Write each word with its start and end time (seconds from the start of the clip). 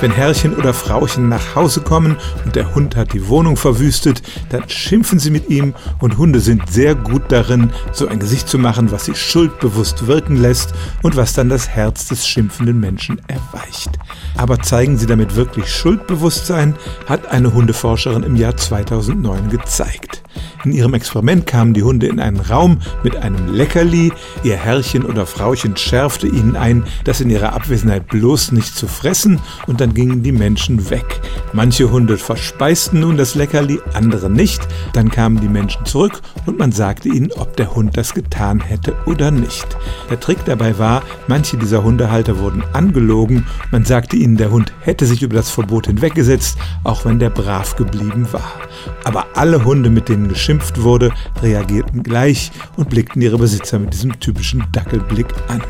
Wenn 0.00 0.12
Herrchen 0.12 0.54
oder 0.54 0.74
Frauchen 0.74 1.28
nach 1.28 1.56
Hause 1.56 1.80
kommen 1.80 2.16
und 2.44 2.54
der 2.54 2.72
Hund 2.72 2.94
hat 2.94 3.12
die 3.14 3.26
Wohnung 3.26 3.56
verwüstet, 3.56 4.22
dann 4.50 4.68
schimpfen 4.68 5.18
sie 5.18 5.32
mit 5.32 5.50
ihm 5.50 5.74
und 5.98 6.18
Hunde 6.18 6.38
sind 6.38 6.70
sehr 6.70 6.94
gut 6.94 7.22
darin, 7.30 7.70
so 7.90 8.06
ein 8.06 8.20
Gesicht 8.20 8.48
zu 8.48 8.58
machen, 8.58 8.92
was 8.92 9.06
sie 9.06 9.16
schuldbewusst 9.16 10.06
wirken 10.06 10.36
lässt 10.36 10.72
und 11.02 11.16
was 11.16 11.32
dann 11.32 11.48
das 11.48 11.68
Herz 11.68 12.06
des 12.06 12.28
schimpfenden 12.28 12.78
Menschen 12.78 13.20
erweicht. 13.26 13.98
Aber 14.36 14.60
zeigen 14.60 14.98
sie 14.98 15.06
damit 15.06 15.34
wirklich 15.34 15.68
Schuldbewusstsein, 15.68 16.76
hat 17.06 17.26
eine 17.26 17.52
Hundeforscherin 17.52 18.22
im 18.22 18.36
Jahr 18.36 18.56
2009 18.56 19.48
gezeigt. 19.48 20.22
In 20.64 20.72
ihrem 20.72 20.94
Experiment 20.94 21.46
kamen 21.46 21.72
die 21.72 21.84
Hunde 21.84 22.06
in 22.08 22.18
einen 22.18 22.40
Raum 22.40 22.78
mit 23.04 23.16
einem 23.16 23.52
Leckerli. 23.52 24.12
Ihr 24.42 24.56
Herrchen 24.56 25.04
oder 25.04 25.24
Frauchen 25.24 25.76
schärfte 25.76 26.26
ihnen 26.26 26.56
ein, 26.56 26.84
das 27.04 27.20
in 27.20 27.30
ihrer 27.30 27.52
Abwesenheit 27.52 28.08
bloß 28.08 28.52
nicht 28.52 28.74
zu 28.74 28.88
fressen 28.88 29.40
und 29.66 29.80
dann 29.80 29.94
gingen 29.94 30.22
die 30.22 30.32
Menschen 30.32 30.90
weg. 30.90 31.20
Manche 31.52 31.90
Hunde 31.90 32.18
verspeisten 32.18 33.00
nun 33.00 33.16
das 33.16 33.36
Leckerli, 33.36 33.78
andere 33.94 34.30
nicht. 34.30 34.66
Dann 34.92 35.10
kamen 35.10 35.40
die 35.40 35.48
Menschen 35.48 35.84
zurück 35.86 36.20
und 36.46 36.58
man 36.58 36.72
sagte 36.72 37.08
ihnen, 37.08 37.30
ob 37.36 37.56
der 37.56 37.74
Hund 37.74 37.96
das 37.96 38.12
getan 38.14 38.60
hätte 38.60 38.96
oder 39.06 39.30
nicht. 39.30 39.66
Der 40.10 40.18
Trick 40.18 40.44
dabei 40.44 40.78
war, 40.78 41.02
manche 41.28 41.56
dieser 41.56 41.84
Hundehalter 41.84 42.38
wurden 42.38 42.64
angelogen. 42.72 43.46
Man 43.70 43.84
sagte 43.84 44.16
ihnen, 44.16 44.36
der 44.36 44.50
Hund 44.50 44.72
hätte 44.80 45.06
sich 45.06 45.22
über 45.22 45.36
das 45.36 45.50
Verbot 45.50 45.86
hinweggesetzt, 45.86 46.58
auch 46.82 47.04
wenn 47.04 47.18
der 47.18 47.30
brav 47.30 47.76
geblieben 47.76 48.26
war. 48.32 48.52
Aber 49.04 49.26
alle 49.34 49.64
Hunde, 49.64 49.90
mit 49.90 50.08
denen 50.08 50.28
geschimpft 50.48 50.82
wurde, 50.82 51.12
reagierten 51.42 52.02
gleich 52.02 52.50
und 52.78 52.88
blickten 52.88 53.20
ihre 53.20 53.36
Besitzer 53.36 53.78
mit 53.78 53.92
diesem 53.92 54.18
typischen 54.18 54.64
Dackelblick 54.72 55.26
an. 55.48 55.60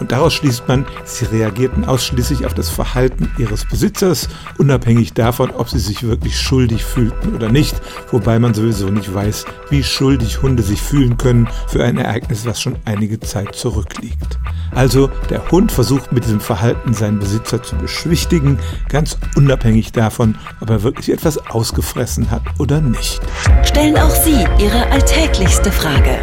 Und 0.00 0.12
daraus 0.12 0.34
schließt 0.34 0.66
man, 0.68 0.86
sie 1.04 1.26
reagierten 1.26 1.84
ausschließlich 1.84 2.46
auf 2.46 2.54
das 2.54 2.68
Verhalten 2.68 3.30
ihres 3.38 3.64
Besitzers, 3.64 4.28
unabhängig 4.58 5.12
davon, 5.14 5.50
ob 5.50 5.68
sie 5.68 5.78
sich 5.78 6.02
wirklich 6.02 6.38
schuldig 6.38 6.84
fühlten 6.84 7.34
oder 7.34 7.50
nicht, 7.50 7.80
wobei 8.10 8.38
man 8.38 8.54
sowieso 8.54 8.88
nicht 8.88 9.12
weiß, 9.12 9.44
wie 9.70 9.82
schuldig 9.82 10.42
Hunde 10.42 10.62
sich 10.62 10.82
fühlen 10.82 11.16
können 11.16 11.48
für 11.68 11.84
ein 11.84 11.98
Ereignis, 11.98 12.46
was 12.46 12.60
schon 12.60 12.76
einige 12.84 13.20
Zeit 13.20 13.54
zurückliegt. 13.54 14.38
Also 14.74 15.08
der 15.30 15.50
Hund 15.50 15.70
versucht 15.70 16.12
mit 16.12 16.24
diesem 16.24 16.40
Verhalten 16.40 16.94
seinen 16.94 17.20
Besitzer 17.20 17.62
zu 17.62 17.76
beschwichtigen, 17.76 18.58
ganz 18.88 19.18
unabhängig 19.36 19.92
davon, 19.92 20.36
ob 20.60 20.70
er 20.70 20.82
wirklich 20.82 21.10
etwas 21.10 21.38
ausgefressen 21.38 22.30
hat 22.30 22.42
oder 22.58 22.80
nicht. 22.80 23.20
Stellen 23.62 23.96
auch 23.96 24.10
Sie 24.10 24.44
Ihre 24.58 24.90
alltäglichste 24.90 25.70
Frage 25.70 26.18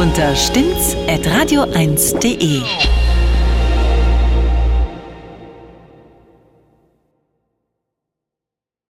unter 0.00 0.36
stimmtz.radio1.de. 0.36 2.99